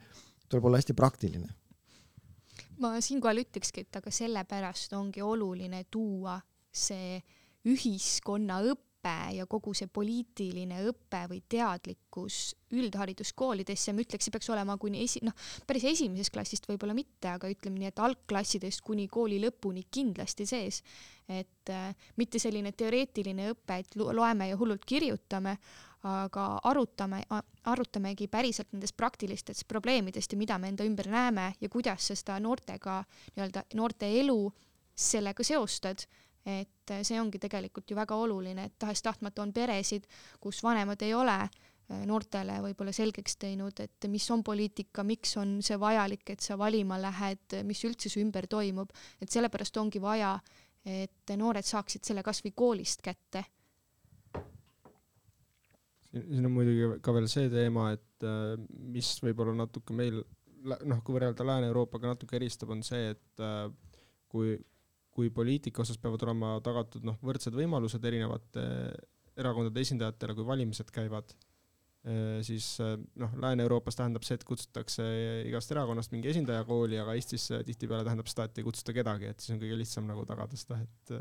[0.45, 1.49] tuleb olla hästi praktiline.
[2.77, 6.37] ma siinkohal ütlekski, et aga sellepärast ongi oluline tuua
[6.69, 7.17] see
[7.65, 14.49] ühiskonna õpe õpe ja kogu see poliitiline õpe või teadlikkus üldhariduskoolidesse, ma ütleks, see peaks
[14.51, 15.35] olema kuni esi-, noh,
[15.67, 20.83] päris esimesest klassist võib-olla mitte, aga ütleme nii, et algklassidest kuni kooli lõpuni kindlasti sees.
[21.27, 25.57] et äh, mitte selline teoreetiline õpe, et loeme ja hullult kirjutame,
[26.07, 27.23] aga arutame,
[27.67, 32.37] arutamegi päriselt nendest praktilistest probleemidest ja mida me enda ümber näeme ja kuidas sa seda
[32.39, 33.01] noortega,
[33.35, 34.39] nii-öelda noorte elu
[34.95, 36.07] sellega seostad
[36.47, 40.07] et äh, see ongi tegelikult ju väga oluline, et tahes-tahtmata on peresid,
[40.39, 45.57] kus vanemad ei ole äh, noortele võib-olla selgeks teinud, et mis on poliitika, miks on
[45.65, 50.37] see vajalik, et sa valima lähed, mis üldse su ümber toimub, et sellepärast ongi vaja,
[50.87, 53.43] et noored saaksid selle kasvõi koolist kätte.
[56.17, 58.55] siin on muidugi ka veel see teema, et äh,
[58.95, 60.23] mis võib-olla natuke meil
[60.63, 63.43] noh, kui võrrelda Lääne-Euroopaga natuke eristab, on see, et
[64.31, 64.55] kui
[65.17, 68.65] kui poliitika osas peavad olema tagatud noh, võrdsed võimalused erinevate
[69.37, 71.33] erakondade esindajatele, kui valimised käivad,
[72.05, 75.05] eh, siis eh, noh, Lääne-Euroopas tähendab see, et kutsutakse
[75.49, 79.41] igast erakonnast mingi esindaja kooli, aga Eestis tihtipeale tähendab seda, et ei kutsuta kedagi, et
[79.41, 81.17] siis on kõige lihtsam nagu tagada seda, et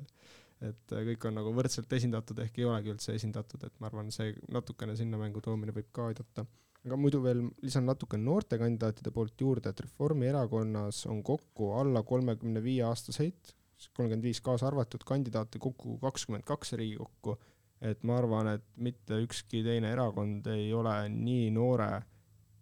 [0.65, 4.31] et kõik on nagu võrdselt esindatud, ehk ei olegi üldse esindatud, et ma arvan, see
[4.49, 6.47] natukene sinna mängu toomine võib ka aidata.
[6.87, 12.63] aga muidu veel lisan natuke noorte kandidaatide poolt juurde, et Reformierakonnas on kokku alla kolmekümne
[12.65, 13.53] viie aastaseid
[13.97, 17.37] kolmkümmend viis kaasa arvatud kandidaate kokku kakskümmend kaks Riigikokku,
[17.85, 21.91] et ma arvan, et mitte ükski teine erakond ei ole nii noore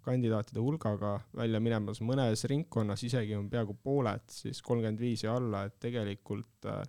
[0.04, 5.64] kandidaatide hulgaga välja minemas, mõnes ringkonnas isegi on peaaegu pooled siis kolmkümmend viis ja alla,
[5.68, 6.82] et tegelikult äh,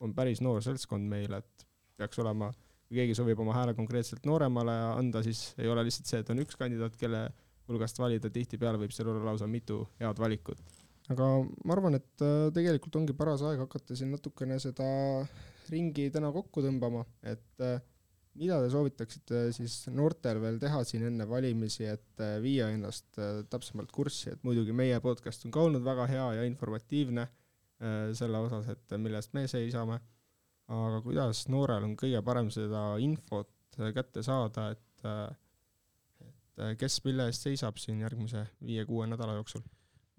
[0.00, 1.66] on päris noor seltskond meil, et
[2.00, 2.50] peaks olema,
[2.88, 6.40] kui keegi soovib oma hääle konkreetselt nooremale anda, siis ei ole lihtsalt see, et on
[6.42, 7.26] üks kandidaat, kelle
[7.68, 10.62] hulgast valida, tihtipeale võib seal olla lausa mitu head valikut.
[11.10, 11.28] Aga
[11.66, 14.86] ma arvan, et äh, tegelikult ongi paras aeg hakata siin natukene seda
[15.72, 17.80] ringi täna kokku tõmbama, et äh,
[18.38, 23.18] mida te soovitaksite siis noortel veel teha siin enne valimisi, et äh, viia ennast
[23.50, 27.28] täpsemalt kurssi, et muidugi meie podcast on ka olnud väga hea ja informatiivne
[28.14, 29.96] selle osas, et mille eest me seisame,
[30.70, 35.08] aga kuidas noorel on kõige parem seda infot kätte saada, et
[36.62, 39.64] et kes mille eest seisab siin järgmise viie-kuue nädala jooksul?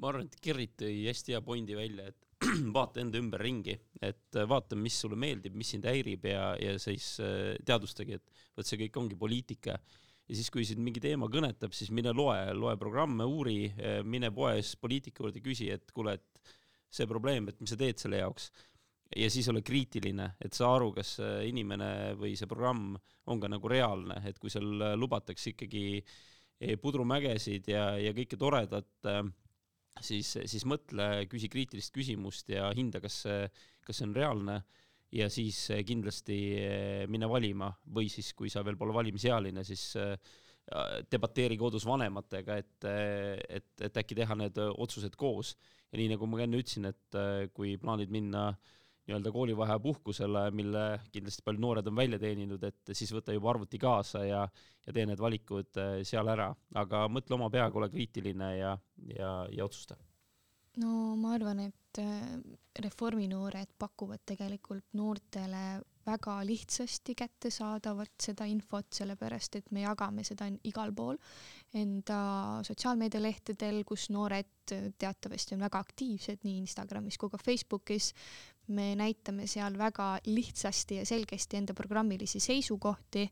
[0.03, 2.23] Ma arvan, et Gerrit tõi hästi hea pointi välja, et
[2.75, 7.15] vaata enda ümberringi, et äh, vaata, mis sulle meeldib, mis sind häirib ja, ja siis
[7.23, 9.77] äh, teadvustage, et vot see kõik ongi poliitika.
[10.27, 13.71] ja siis, kui sind mingi teema kõnetab, siis mine loe, loe programme, uuri,
[14.07, 16.53] mine poes poliitika juurde, küsi, et kuule, et
[16.93, 18.51] see probleem, et mis sa teed selle jaoks
[19.19, 22.95] ja siis ole kriitiline, et saa aru, kas inimene või see programm
[23.29, 25.83] on ka nagu reaalne, et kui seal lubatakse ikkagi
[26.81, 28.89] pudrumägesid ja, ja kõike toredat,
[30.01, 33.47] siis, siis mõtle, küsi kriitilist küsimust ja hinda, kas see,
[33.86, 34.58] kas see on reaalne
[35.13, 39.91] ja siis kindlasti eh, mine valima või siis, kui sa veel pole valimisealine, siis
[41.12, 42.86] debateeri kodus vanematega, et,
[43.51, 45.58] et, et äkki teha need otsused koos.
[45.91, 47.17] ja nii nagu ma enne ütlesin, et
[47.51, 48.71] kui plaanid minna äh,
[49.07, 53.79] nii-öelda koolivaheaja puhkusele, mille kindlasti paljud noored on välja teeninud, et siis võta juba arvuti
[53.81, 54.41] kaasa ja,
[54.87, 58.75] ja tee need valikud äh, seal ära, aga mõtle oma peaga, ole kriitiline ja,
[59.17, 59.99] ja, ja otsusta.
[60.83, 62.37] no ma arvan, et äh,
[62.79, 70.91] reforminoored pakuvad tegelikult noortele väga lihtsasti kättesaadavalt seda infot, sellepärast et me jagame seda igal
[70.95, 71.19] pool
[71.79, 72.17] enda
[72.67, 78.11] sotsiaalmeedialehtedel, kus noored teatavasti on väga aktiivsed nii Instagramis kui ka Facebookis
[78.67, 83.30] me näitame seal väga lihtsasti ja selgesti enda programmilisi seisukohti.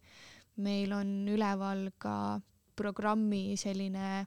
[0.62, 2.40] meil on üleval ka
[2.76, 4.26] programmi selline,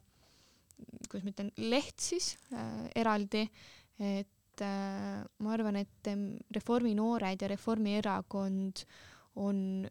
[1.11, 3.43] kuidas ma ütlen, leht siis äh, eraldi,
[4.01, 6.09] et äh, ma arvan, et
[6.57, 8.87] Reformi noored ja Reformierakond
[9.37, 9.85] on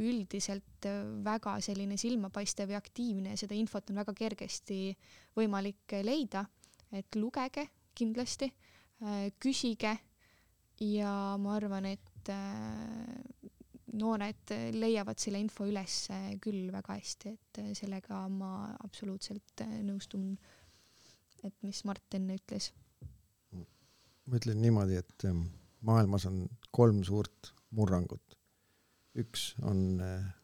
[0.00, 0.86] üldiselt
[1.24, 4.94] väga selline silmapaistev ja aktiivne ja seda infot on väga kergesti
[5.36, 6.44] võimalik leida,
[6.92, 8.50] et lugege kindlasti,
[9.04, 9.96] äh, küsige
[10.80, 13.50] ja ma arvan, et äh,
[14.00, 16.06] noored leiavad selle info üles
[16.42, 20.32] küll väga hästi, et äh, sellega ma absoluutselt äh, nõustun,
[21.44, 22.70] et mis Mart enne ütles.
[23.52, 25.48] ma ütlen niimoodi, et ähm,
[25.86, 28.36] maailmas on kolm suurt murrangut.
[29.20, 29.98] üks on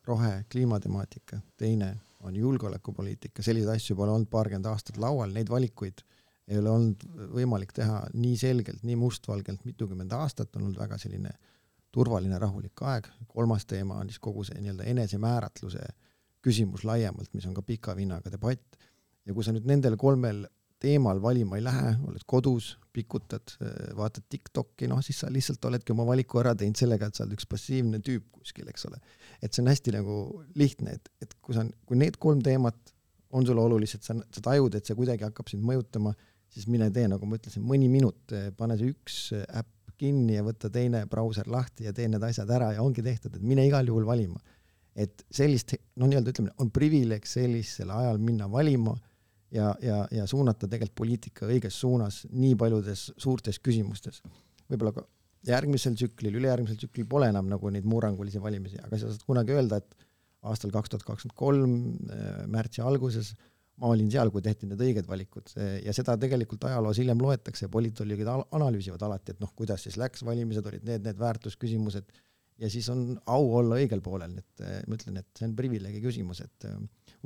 [0.05, 1.93] rohe kliimatemaatika, teine
[2.27, 6.03] on julgeolekupoliitika, selliseid asju pole olnud paarkümmend aastat laual, neid valikuid
[6.47, 7.05] ei ole olnud
[7.35, 11.33] võimalik teha nii selgelt, nii mustvalgelt mitukümmend aastat, on olnud väga selline
[11.95, 15.83] turvaline, rahulik aeg, kolmas teema on siis kogu see nii-öelda enesemääratluse
[16.45, 18.79] küsimus laiemalt, mis on ka pika vinnaga debatt,
[19.27, 20.45] ja kui sa nüüd nendel kolmel
[20.83, 23.55] teemal valima ei lähe, oled kodus, pikutad,
[23.97, 27.37] vaatad TikTok'i, noh siis sa lihtsalt oledki oma valiku ära teinud sellega, et sa oled
[27.37, 29.01] üks passiivne tüüp kuskil, eks ole.
[29.41, 30.19] et see on hästi nagu
[30.55, 32.95] lihtne, et, et kui sa, kui need kolm teemat
[33.37, 36.13] on sulle olulised, sa, sa tajud, et see kuidagi hakkab sind mõjutama,
[36.53, 40.37] siis mine tee, nagu ma ütlesin, mõni minut, eh, pane see üks eh, äpp kinni
[40.37, 43.65] ja võta teine brauser lahti ja tee need asjad ära ja ongi tehtud, et mine
[43.67, 44.41] igal juhul valima.
[44.97, 48.95] et sellist, noh, nii-öelda ütleme, on privileeg sellisel ajal minna valima
[49.53, 54.23] ja, ja, ja suunata tegelikult poliitika õiges suunas nii paljudes suurtes küsimustes.
[54.71, 55.05] võib-olla ka
[55.47, 59.83] järgmisel tsüklil, ülejärgmisel tsüklil pole enam nagu neid murrangulisi valimisi, aga sa saad kunagi öelda,
[59.83, 60.09] et
[60.47, 61.77] aastal kaks tuhat kakskümmend kolm,
[62.09, 63.35] eh, märtsi alguses
[63.77, 65.51] ma olin seal, kui tehti need õiged valikud
[65.85, 70.65] ja seda tegelikult ajaloos hiljem loetakse, politoloogid analüüsivad alati, et noh, kuidas siis läks, valimised
[70.71, 72.09] olid need, need väärtusküsimused
[72.59, 76.03] ja siis on au olla õigel poolel, et eh, ma ütlen, et see on privileegi
[76.05, 76.77] küsimus, et eh,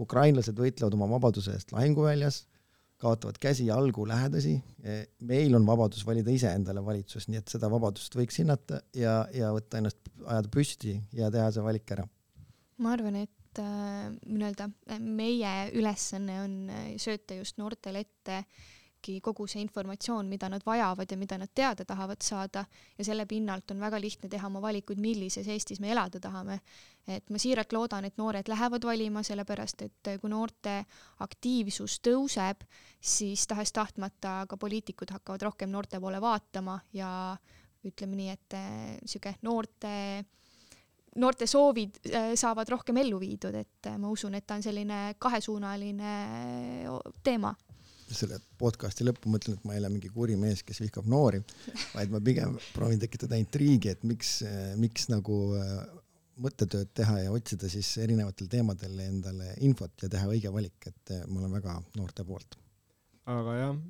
[0.01, 2.45] ukrainlased võitlevad oma vabaduse eest lahinguväljas,
[3.01, 8.41] kaotavad käsi-jalgu lähedasi, eh, meil on vabadus valida iseendale valitsus, nii et seda vabadust võiks
[8.43, 12.07] hinnata ja, ja võtta ennast, ajada püsti ja teha see valik ära.
[12.81, 19.21] ma arvan, et et äh, nii-öelda äh, meie ülesanne on äh, sööta just noortele ettegi
[19.25, 22.65] kogu see informatsioon, mida nad vajavad ja mida nad teada tahavad saada
[22.99, 26.61] ja selle pinnalt on väga lihtne teha oma valikuid, millises Eestis me elada tahame.
[27.09, 30.85] et ma siiralt loodan, et noored lähevad valima, sellepärast et kui noorte
[31.19, 32.67] aktiivsus tõuseb,
[33.01, 37.37] siis tahes-tahtmata ka poliitikud hakkavad rohkem noorte poole vaatama ja
[37.85, 38.59] ütleme nii, et
[39.01, 39.91] niisugune noorte
[41.17, 45.01] noorte soovid äh, saavad rohkem ellu viidud, et äh, ma usun, et ta on selline
[45.19, 46.15] kahesuunaline
[47.23, 47.55] teema.
[48.11, 51.39] selle podcast'i lõppu mõtlen, et ma ei ole mingi kuri mees, kes vihkab noori,
[51.95, 54.41] vaid ma pigem proovin tekitada intriigi, et miks,
[54.83, 55.85] miks nagu äh,
[56.41, 61.25] mõttetööd teha ja otsida siis erinevatel teemadel endale infot ja teha õige valik, et äh,
[61.29, 62.57] ma olen väga noorte poolt.
[63.31, 63.81] aga jah,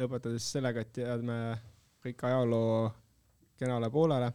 [0.00, 1.38] lõpetades sellega, et jääme
[2.04, 2.90] kõik ajaloo
[3.58, 4.30] kenale poolele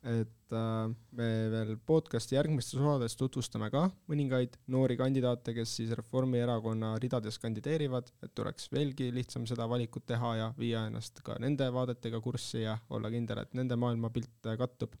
[0.00, 6.94] et äh, me veel podcasti järgmistes osades tutvustame ka mõningaid noori kandidaate, kes siis Reformierakonna
[7.02, 12.20] ridades kandideerivad, et oleks veelgi lihtsam seda valikut teha ja viia ennast ka nende vaadetega
[12.24, 14.96] kurssi ja olla kindel, et nende maailmapilt kattub.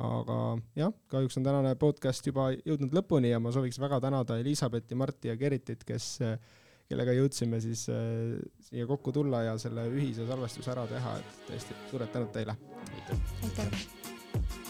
[0.00, 0.36] aga
[0.74, 5.28] jah, kahjuks on tänane podcast juba jõudnud lõpuni ja ma sooviks väga tänada Elizabethi, Marti
[5.30, 6.16] ja Geritit, kes
[6.88, 11.76] kellega jõudsime siis äh, siia kokku tulla ja selle ühise salvestuse ära teha, et tõesti
[11.92, 12.56] suured tänud teile!
[12.94, 14.03] aitäh!
[14.34, 14.63] Yeah.